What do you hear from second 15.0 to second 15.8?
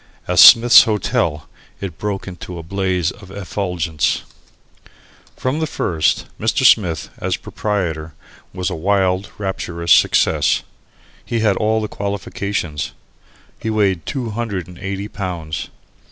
pounds.